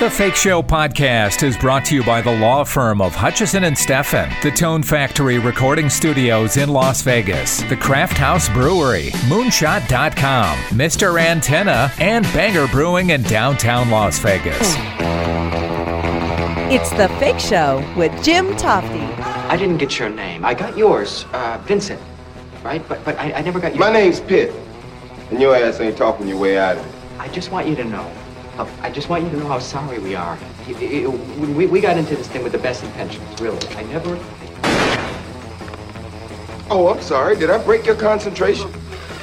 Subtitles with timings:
[0.00, 3.76] The Fake Show podcast is brought to you by the law firm of Hutchison and
[3.76, 11.20] Steffen, the Tone Factory Recording Studios in Las Vegas, the Craft House Brewery, Moonshot.com, Mr.
[11.20, 14.56] Antenna, and Banger Brewing in downtown Las Vegas.
[16.72, 19.18] It's The Fake Show with Jim Tofte.
[19.50, 20.46] I didn't get your name.
[20.46, 22.00] I got yours, uh, Vincent,
[22.64, 22.82] right?
[22.88, 24.50] But but I, I never got your My name's Pitt,
[25.30, 26.94] and your ass ain't talking your way out of it.
[27.18, 28.10] I just want you to know.
[28.64, 30.38] How- I just want you to know how sorry we are.
[30.66, 33.58] We, we got into this thing with the best intentions, really.
[33.76, 34.18] I never.
[36.72, 37.36] Oh, I'm sorry.
[37.36, 38.70] Did I break your concentration?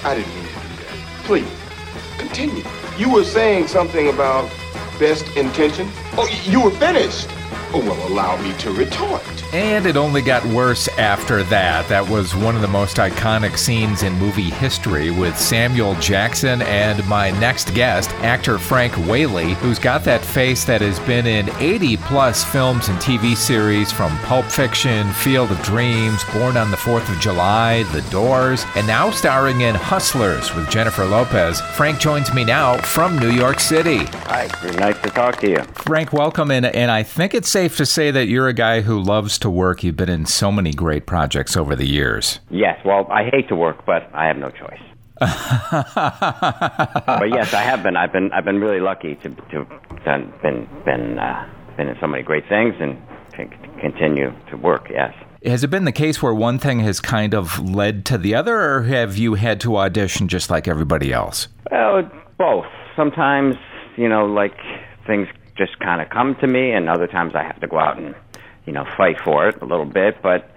[0.03, 1.23] I didn't mean to do that.
[1.23, 1.49] Please,
[2.17, 2.63] continue.
[2.97, 4.49] You were saying something about
[4.99, 5.89] best intention.
[6.17, 7.29] Oh, you were finished.
[7.73, 9.21] Well, allow me to retort.
[9.53, 11.87] And it only got worse after that.
[11.89, 17.05] That was one of the most iconic scenes in movie history with Samuel Jackson and
[17.07, 21.97] my next guest, actor Frank Whaley, who's got that face that has been in 80
[21.97, 27.13] plus films and TV series from Pulp Fiction, Field of Dreams, Born on the 4th
[27.13, 31.61] of July, The Doors, and now starring in Hustlers with Jennifer Lopez.
[31.75, 34.05] Frank joins me now from New York City.
[34.25, 35.63] Hi, nice to talk to you.
[35.73, 36.51] Frank, welcome.
[36.51, 39.49] And, and I think it's safe to say that you're a guy who loves to
[39.49, 39.83] work.
[39.83, 42.39] You've been in so many great projects over the years.
[42.51, 44.79] Yes, well, I hate to work, but I have no choice.
[45.19, 45.31] but
[47.31, 47.97] yes, I have been.
[47.97, 48.31] I've been.
[48.31, 49.65] I've been really lucky to to
[50.05, 52.95] done, been been uh, been in so many great things and
[53.31, 53.47] to
[53.81, 54.91] continue to work.
[54.91, 55.15] Yes.
[55.43, 58.55] Has it been the case where one thing has kind of led to the other,
[58.55, 61.47] or have you had to audition just like everybody else?
[61.71, 62.67] Well, both.
[62.95, 63.55] Sometimes
[63.95, 64.55] you know, like
[65.07, 67.97] things just kind of come to me, and other times I have to go out
[67.97, 68.15] and
[68.65, 70.21] you know fight for it a little bit.
[70.21, 70.49] But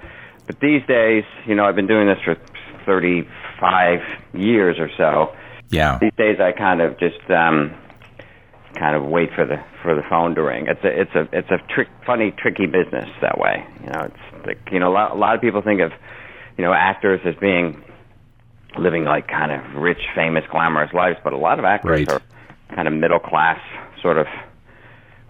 [0.46, 2.36] but these days, you know, I've been doing this for
[2.86, 4.00] 35
[4.34, 5.34] years or so.
[5.70, 5.98] Yeah.
[6.00, 7.72] these days I kind of just um
[8.74, 10.66] kind of wait for the for the phone to ring.
[10.68, 13.64] It's a it's a it's a trick funny tricky business that way.
[13.84, 15.92] You know, it's like you know a lot, a lot of people think of
[16.58, 17.82] you know actors as being
[18.78, 22.10] living like kind of rich, famous, glamorous lives, but a lot of actors Right.
[22.10, 22.22] are
[22.74, 23.58] kind of middle class
[24.00, 24.26] sort of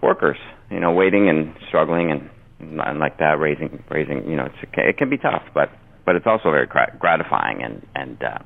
[0.01, 0.37] workers.
[0.69, 2.29] You know, waiting and struggling and
[2.59, 4.29] and like that, raising raising.
[4.29, 5.69] You know, it's it can be tough, but
[6.05, 8.37] but it's also very gratifying and and uh,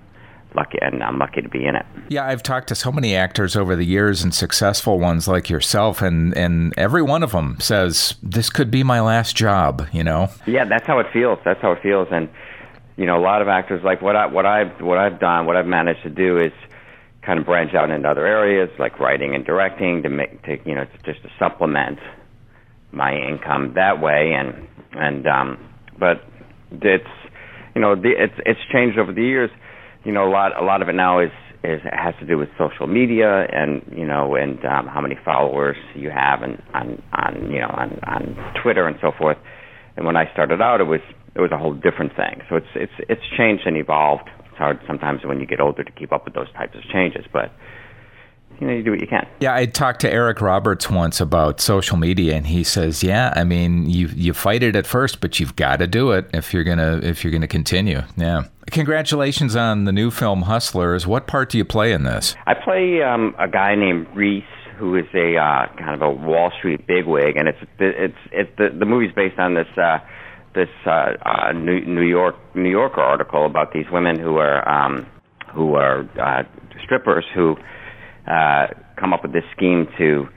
[0.56, 1.86] lucky, and I'm lucky to be in it.
[2.10, 6.02] Yeah, I've talked to so many actors over the years and successful ones like yourself,
[6.02, 10.30] and, and every one of them says, This could be my last job, you know?
[10.48, 11.40] Yeah, that's how it feels.
[11.46, 12.30] That's how it feels, and
[12.98, 15.58] you know, a lot of actors like what I what I what I've done, what
[15.58, 16.54] I've managed to do is
[17.26, 20.76] kind of branch out into other areas like writing and directing to make to you
[20.76, 22.00] know just to supplement
[22.92, 25.70] my income that way, and and um,
[26.00, 26.24] but
[26.72, 27.04] it's
[27.76, 29.50] you know the, it's it's changed over the years.
[30.04, 31.32] You know, a lot a lot of it now is
[31.64, 35.76] is has to do with social media and you know and um, how many followers
[35.96, 39.38] you have and on on you know on on Twitter and so forth.
[39.98, 41.02] And when I started out, it was
[41.36, 42.42] it was a whole different thing.
[42.50, 44.30] So it's it's it's changed and evolved.
[44.56, 47.26] It's hard sometimes when you get older to keep up with those types of changes,
[47.34, 47.52] but
[48.62, 49.28] you know you do what you can.
[49.42, 53.44] Yeah, I talked to Eric Roberts once about social media, and he says, "Yeah, I
[53.44, 56.64] mean, you you fight it at first, but you've got to do it if you're
[56.64, 58.44] gonna if you're gonna continue." Yeah.
[58.72, 61.06] Congratulations on the new film Hustlers.
[61.06, 62.34] What part do you play in this?
[62.48, 64.46] I play um, a guy named Reese,
[64.78, 68.70] who is a uh, kind of a Wall Street bigwig, and it's it's it's the
[68.70, 70.00] the movie's based on this uh,
[70.56, 75.06] this uh, uh, New, New York New Yorker article about these women who are um,
[75.54, 76.44] who are uh,
[76.84, 77.56] strippers who
[78.28, 78.68] uh,
[78.98, 80.28] come up with this scheme to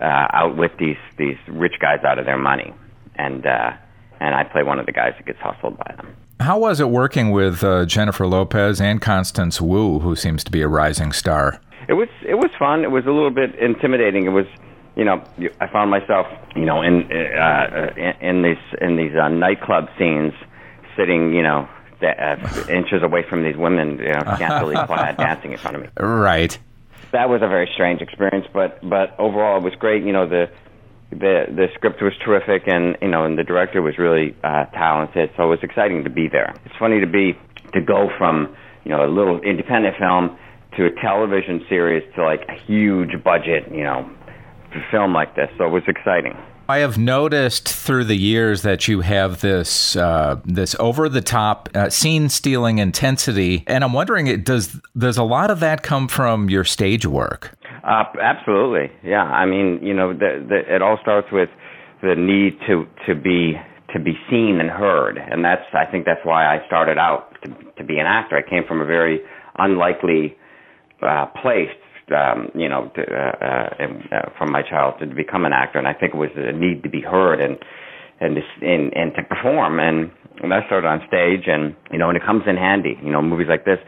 [0.00, 2.72] uh, outwit these these rich guys out of their money,
[3.16, 3.72] and uh,
[4.20, 6.16] and I play one of the guys that gets hustled by them.
[6.40, 10.60] How was it working with uh, Jennifer Lopez and Constance Wu, who seems to be
[10.60, 11.60] a rising star?
[11.88, 12.84] It was it was fun.
[12.84, 14.26] It was a little bit intimidating.
[14.26, 14.46] It was,
[14.96, 15.24] you know,
[15.60, 20.32] I found myself, you know, in uh, in, in these in these uh, nightclub scenes,
[20.96, 21.68] sitting, you know,
[22.00, 25.82] da- uh, inches away from these women, you know, scantily clad, dancing in front of
[25.82, 25.88] me.
[25.98, 26.58] Right.
[27.12, 30.04] That was a very strange experience, but but overall it was great.
[30.04, 30.50] You know, the
[31.10, 35.30] the the script was terrific, and you know, and the director was really uh, talented.
[35.36, 36.54] So it was exciting to be there.
[36.64, 37.38] It's funny to be
[37.72, 40.36] to go from you know a little independent film
[40.76, 44.10] to a television series to like a huge budget, you know,
[44.90, 45.50] film like this.
[45.58, 46.36] So it was exciting.
[46.68, 51.68] I have noticed through the years that you have this uh, this over the top
[51.74, 56.08] uh, scene stealing intensity, and I'm wondering, it does does a lot of that come
[56.08, 57.58] from your stage work?
[57.84, 59.24] Uh, absolutely, yeah.
[59.24, 61.50] I mean, you know, the, the, it all starts with
[62.00, 63.60] the need to to be
[63.92, 67.50] to be seen and heard, and that's I think that's why I started out to
[67.76, 68.36] to be an actor.
[68.36, 69.20] I came from a very
[69.58, 70.36] unlikely
[71.02, 71.70] uh, place
[72.10, 75.86] um, you know, to, uh, uh, uh, from my childhood to become an actor, and
[75.86, 77.58] I think it was a need to be heard and
[78.20, 79.80] and to, and, and to perform.
[79.80, 80.10] And,
[80.42, 82.98] and I started on stage, and you know, and it comes in handy.
[83.02, 83.78] You know, movies like this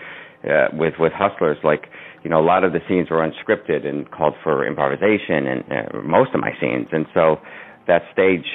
[0.45, 1.89] uh, with with hustlers, like
[2.23, 6.03] you know, a lot of the scenes were unscripted and called for improvisation, and uh,
[6.03, 7.41] most of my scenes, and so
[7.87, 8.47] that stage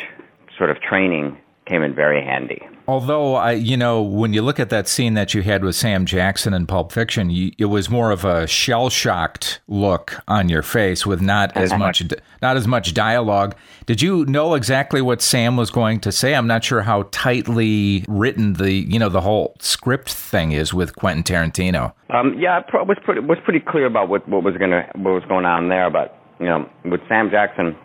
[0.57, 2.61] sort of training came in very handy.
[2.89, 6.07] Although I, you know, when you look at that scene that you had with Sam
[6.07, 11.05] Jackson in Pulp Fiction, you, it was more of a shell-shocked look on your face
[11.05, 12.01] with not as much,
[12.41, 13.55] not as much dialogue.
[13.85, 16.33] Did you know exactly what Sam was going to say?
[16.33, 20.95] I'm not sure how tightly written the, you know, the whole script thing is with
[20.95, 21.93] Quentin Tarantino.
[22.09, 25.23] Um, yeah, it was pretty was pretty clear about what what was gonna what was
[25.29, 25.91] going on there.
[25.91, 27.77] But you know, with Sam Jackson,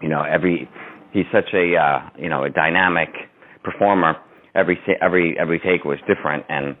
[0.00, 0.68] you know, every
[1.12, 3.10] he's such a uh, you know a dynamic
[3.62, 4.16] performer.
[4.54, 6.76] Every every every take was different, and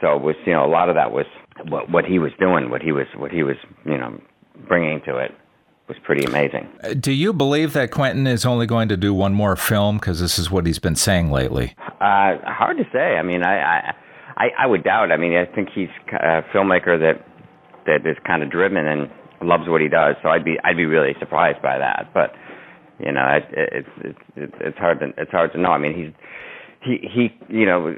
[0.00, 1.26] so it was you know a lot of that was
[1.68, 4.20] what what he was doing, what he was what he was you know
[4.66, 5.32] bringing to it
[5.88, 6.68] was pretty amazing.
[6.82, 10.20] Uh, do you believe that Quentin is only going to do one more film because
[10.20, 11.74] this is what he's been saying lately?
[12.00, 13.16] Uh, hard to say.
[13.16, 13.94] I mean, I,
[14.36, 15.12] I I would doubt.
[15.12, 17.26] I mean, I think he's a filmmaker that
[17.86, 19.10] that is kind of driven and
[19.42, 20.16] loves what he does.
[20.22, 22.10] So I'd be I'd be really surprised by that.
[22.14, 22.32] But
[22.98, 25.70] you know, it, it, it, it, it's hard to it's hard to know.
[25.70, 26.12] I mean, he's
[26.82, 27.94] he he you know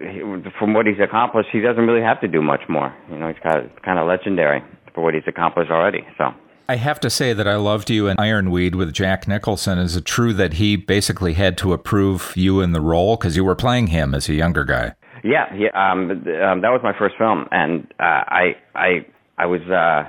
[0.58, 2.94] from what he's accomplished, he doesn't really have to do much more.
[3.10, 4.62] You know, he's kind of kind of legendary
[4.94, 6.06] for what he's accomplished already.
[6.18, 6.32] So.
[6.66, 9.78] I have to say that I loved you in Ironweed with Jack Nicholson.
[9.78, 13.44] Is it true that he basically had to approve you in the role because you
[13.44, 14.94] were playing him as a younger guy?
[15.22, 15.68] Yeah, yeah.
[15.74, 20.08] Um, um, that was my first film, and uh, I I I was uh,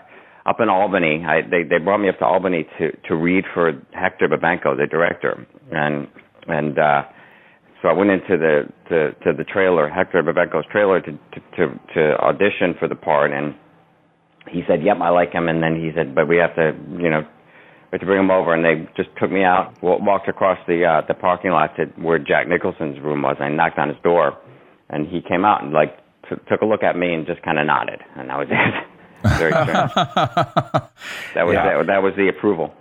[0.50, 1.26] up in Albany.
[1.28, 4.88] I, they they brought me up to Albany to to read for Hector Babenco, the
[4.90, 6.08] director, and
[6.48, 7.04] and uh,
[7.86, 11.80] so I went into the to, to the trailer, Hector Babenco's trailer, to, to to
[11.94, 13.54] to audition for the part, and
[14.50, 17.10] he said, "Yep, I like him." And then he said, "But we have to, you
[17.10, 17.22] know."
[17.92, 20.84] We have to bring him over, and they just took me out, walked across the
[20.84, 23.38] uh, the parking lot to where Jack Nicholson's room was.
[23.40, 24.36] And I knocked on his door,
[24.90, 25.96] and he came out and like
[26.28, 29.38] t- took a look at me and just kind of nodded, and that was it.
[29.38, 29.70] Very strange.
[31.36, 31.78] that was yeah.
[31.78, 32.74] that, that was the approval.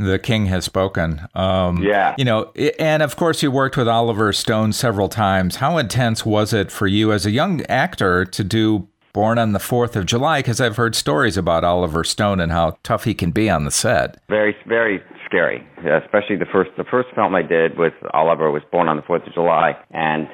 [0.00, 1.26] The king has spoken.
[1.34, 2.14] Um, yeah.
[2.16, 5.56] You know, and of course, you worked with Oliver Stone several times.
[5.56, 9.58] How intense was it for you as a young actor to do Born on the
[9.58, 10.38] 4th of July?
[10.38, 13.70] Because I've heard stories about Oliver Stone and how tough he can be on the
[13.70, 14.16] set.
[14.28, 15.66] Very, very scary.
[15.78, 19.26] Especially the first, the first film I did with Oliver was Born on the 4th
[19.26, 19.76] of July.
[19.90, 20.28] And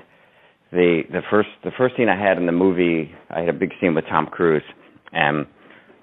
[0.71, 3.73] the, the first, the first scene I had in the movie, I had a big
[3.81, 4.63] scene with Tom Cruise.
[5.13, 5.47] And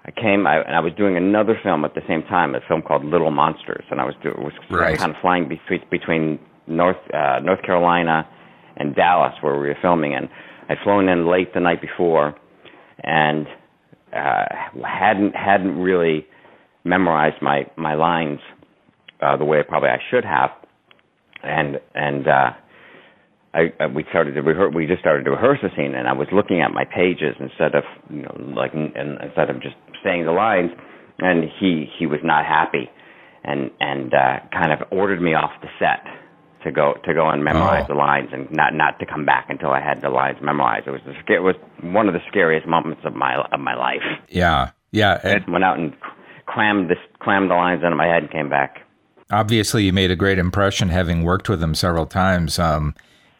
[0.05, 2.81] I came I, and I was doing another film at the same time, a film
[2.81, 4.97] called Little Monsters, and I was, do, was right.
[4.97, 8.27] kind of flying between, between North uh, North Carolina
[8.75, 10.27] and Dallas, where we were filming, and
[10.69, 12.35] I'd flown in late the night before,
[13.03, 13.47] and
[14.13, 14.45] uh,
[14.85, 16.25] hadn't hadn't really
[16.83, 18.39] memorized my my lines
[19.21, 20.50] uh, the way probably I should have,
[21.44, 22.51] and and uh,
[23.53, 24.73] I, I we started to rehearse.
[24.75, 27.75] We just started to rehearse the scene, and I was looking at my pages instead
[27.75, 30.71] of you know like and instead of just saying the lines,
[31.19, 32.89] and he he was not happy,
[33.44, 36.05] and and uh, kind of ordered me off the set
[36.63, 37.94] to go to go and memorize oh.
[37.94, 40.88] the lines and not not to come back until I had the lines memorized.
[40.88, 44.01] It was the, it was one of the scariest moments of my of my life.
[44.29, 45.19] Yeah, yeah.
[45.23, 45.94] And, went out and
[46.45, 48.77] crammed this crammed the lines into my head and came back.
[49.31, 52.60] Obviously, you made a great impression having worked with him several times.
[52.60, 52.93] Um,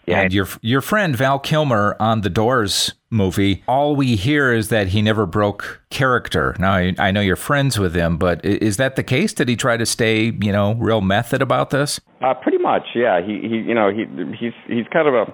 [0.06, 0.22] yeah.
[0.22, 4.88] And your your friend Val Kilmer on the Doors movie, all we hear is that
[4.88, 6.56] he never broke character.
[6.60, 9.34] Now I, I, know you're friends with him, but is that the case?
[9.34, 12.02] Did he try to stay, you know, real method about this?
[12.22, 13.22] Uh, pretty much, yeah.
[13.22, 14.06] He he, you know, he
[14.38, 15.34] he's he's kind of a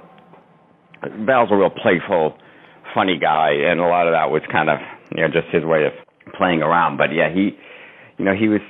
[1.25, 2.37] Val's a real playful,
[2.93, 4.79] funny guy, and a lot of that was kind of
[5.15, 5.93] you know just his way of
[6.37, 6.97] playing around.
[6.97, 7.57] But yeah, he,
[8.17, 8.61] you know, he was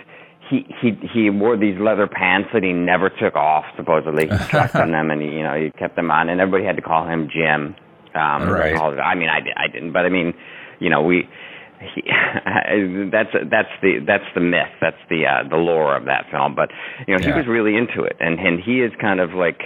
[0.49, 3.65] he he he wore these leather pants that he never took off.
[3.77, 6.65] Supposedly, he tracked on them, and he you know he kept them on, and everybody
[6.65, 7.75] had to call him Jim.
[8.15, 8.75] Um, right.
[8.75, 10.33] I mean, I I didn't, but I mean,
[10.79, 11.29] you know, we.
[11.95, 12.01] He,
[13.09, 16.67] that's that's the that's the myth that's the uh, the lore of that film but
[17.07, 17.37] you know he yeah.
[17.37, 19.61] was really into it and and he is kind of like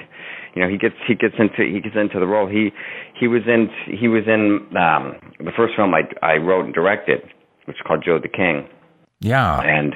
[0.53, 2.69] you know he gets he gets into he gets into the role he
[3.19, 3.67] he was in
[3.99, 7.21] he was in um the first film i i wrote and directed
[7.65, 8.69] which is called joe the king
[9.19, 9.95] yeah and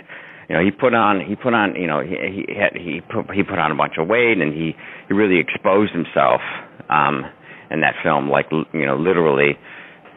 [0.49, 3.29] you know, he put on he put on you know he he had, he put
[3.35, 4.75] he put on a bunch of weight and he
[5.07, 6.41] he really exposed himself
[6.89, 7.25] um
[7.69, 9.57] in that film like you know literally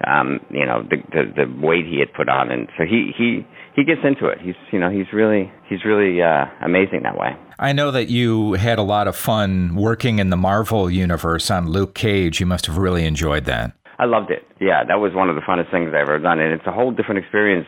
[0.06, 2.50] um you know the the the weight he had put on.
[2.50, 3.44] And so he he
[3.74, 4.38] he gets into it.
[4.40, 7.34] He's you know he's really he's really uh amazing that way.
[7.58, 11.68] I know that you had a lot of fun working in the Marvel universe on
[11.68, 12.40] Luke Cage.
[12.40, 13.72] You must have really enjoyed that.
[13.98, 14.46] I loved it.
[14.60, 16.38] Yeah that was one of the funnest things I've ever done.
[16.38, 17.66] And it's a whole different experience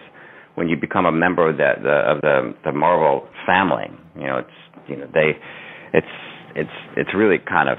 [0.55, 3.91] when you become a member of the, the of the the Marvel family.
[4.17, 5.33] You know, it's you know they
[5.93, 6.07] it's
[6.55, 7.79] it's it's really kind of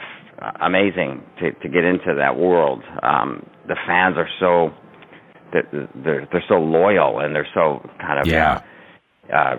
[0.61, 2.83] amazing to to get into that world.
[3.01, 4.71] Um, the fans are so
[5.51, 8.61] they're they're, they're so loyal and they're so kind of yeah.
[8.61, 8.67] Uh,
[9.33, 9.55] uh,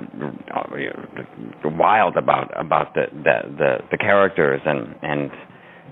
[1.64, 5.30] wild about about the, the the the characters and and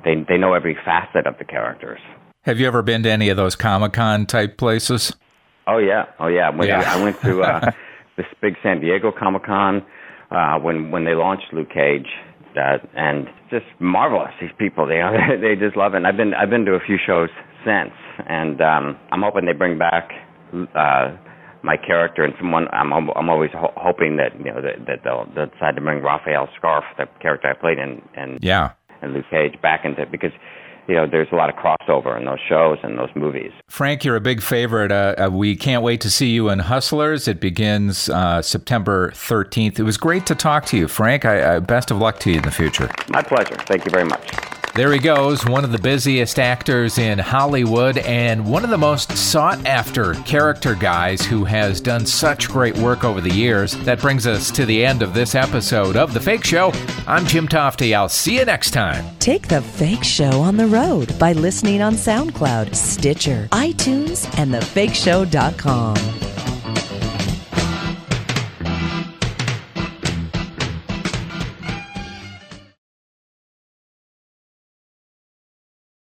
[0.04, 1.98] they they know every facet of the characters.
[2.42, 5.16] Have you ever been to any of those Comic Con type places?
[5.66, 6.50] Oh yeah, oh yeah.
[6.50, 6.82] When Yeah.
[6.86, 7.70] I went to uh,
[8.16, 9.84] this big San Diego Comic Con
[10.30, 12.08] uh, when when they launched Luke Cage,
[12.56, 14.32] uh, and just marvelous.
[14.40, 15.00] These people, they
[15.40, 15.98] they just love it.
[15.98, 17.28] And I've been I've been to a few shows
[17.64, 17.92] since,
[18.28, 20.10] and um, I'm hoping they bring back
[20.74, 21.16] uh,
[21.62, 22.66] my character and someone.
[22.72, 26.02] I'm I'm always ho- hoping that you know that, that they'll, they'll decide to bring
[26.02, 28.72] Rafael Scarfe, the character I played in, and Yeah.
[29.00, 30.32] and Luke Cage back into it because
[30.88, 33.52] you know there's a lot of crossover in those shows and those movies.
[33.68, 34.92] Frank, you're a big favorite.
[34.92, 37.28] Uh, uh, we can't wait to see you in Hustlers.
[37.28, 39.78] It begins uh, September 13th.
[39.78, 41.24] It was great to talk to you, Frank.
[41.24, 42.90] I, I, best of luck to you in the future.
[43.08, 43.56] My pleasure.
[43.66, 44.61] Thank you very much.
[44.74, 49.14] There he goes, one of the busiest actors in Hollywood and one of the most
[49.18, 53.74] sought after character guys who has done such great work over the years.
[53.84, 56.72] That brings us to the end of this episode of The Fake Show.
[57.06, 57.94] I'm Jim Tofte.
[57.94, 59.04] I'll see you next time.
[59.18, 66.31] Take the fake show on the road by listening on SoundCloud, Stitcher, iTunes, and thefakeshow.com.